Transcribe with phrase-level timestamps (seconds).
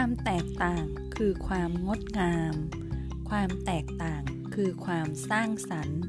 [0.00, 0.84] ความแตกต่าง
[1.16, 2.54] คือความงดงาม
[3.30, 4.22] ความแตกต่าง
[4.54, 6.00] คือความสร้างสรรค์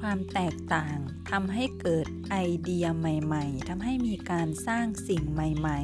[0.00, 0.96] ความแตกต่าง
[1.30, 5.80] ทำให้เกิดไอเดียใหม่ๆทำให้มีการสร้างสิ่งใหม่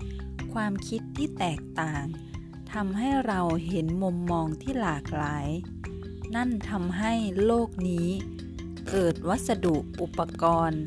[0.00, 2.04] ๆ ความคิดที่แตกต่าง
[2.72, 5.46] ทำให้เราเห็นมุมมองที่หลากหลาย
[6.34, 7.12] นั่นทำให้
[7.44, 8.08] โลกนี้
[8.90, 10.82] เกิดวัสดุอุปกรณ์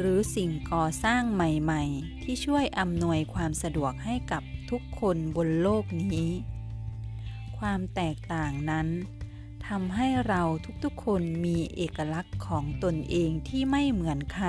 [0.00, 6.30] หรือสิ่งก่อสร้างใหม่ๆ ที่ช่วยอำนวยความสะดวกให้กับทุกคนบนโลกนี้
[7.58, 8.88] ความแตกต่างนั้น
[9.66, 10.42] ทำให้เรา
[10.84, 14.48] ทุกๆคนมีเอกลักษณ์ของตนเองที่ไม่เหมือนใคร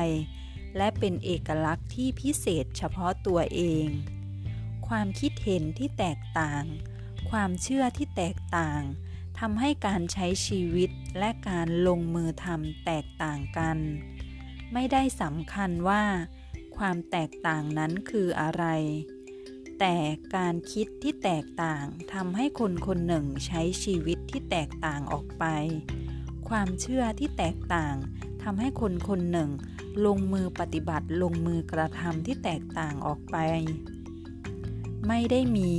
[0.78, 3.86] และเป็นเอกลักษณ์ที่พิเศษเฉพาะตัวเอง
[4.88, 6.64] ความคิดเห็นที่แตกต่าง
[7.30, 8.82] ความเชื่อที่แตกต่าง
[9.40, 10.90] ทำให้การใช้ชีวิต
[11.20, 13.78] และการลงมือทำแตกต่างกัน
[14.74, 16.04] ไม่ได้สำคัญว่า
[16.78, 18.66] ความแตกต่างนั้นคืออะไร
[19.80, 19.96] แต่
[20.36, 21.84] การคิดที่แตกต่าง
[22.14, 25.46] ทำให้คนคนหนึ่งใช้ชีวิตที่แตกต่างออกไป
[26.50, 27.96] ความเชื่อที่แตกต่าง
[28.44, 29.50] ทำให้คนคนหนึ่ง
[30.06, 33.38] ลงมือปฏิบัติลงมือกระทำที่แตกต่างออกไป
[35.08, 35.74] ไม่ได้มี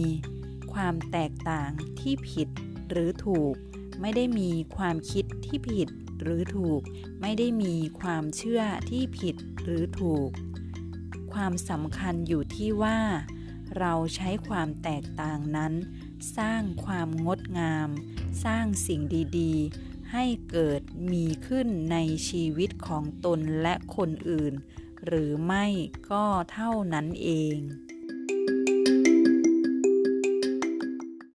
[0.72, 1.70] ความแตกต่าง
[2.00, 2.48] ที่ผิด
[2.90, 3.54] หรือถูก
[4.00, 5.88] ไม่ได้มีความคิดที่ผิด
[6.22, 6.82] หรือถูก
[7.20, 10.30] ไม่ได้มีความเชื่อที่ผิดหรือถูก
[11.32, 13.00] ความสำคัญอยู่ที่ว่า
[13.78, 15.72] เราใช้ความแตกต่างนั้น
[16.36, 17.88] สร้างความงดงาม
[18.44, 19.00] สร้างสิ่ง
[19.38, 20.80] ดีๆ ให้เกิด
[21.12, 21.96] มีขึ้นใน
[22.28, 24.54] ชีวิตของตนและคนอื่น
[25.06, 25.66] หรือไม่
[26.10, 27.56] ก็เท่านั้นเอง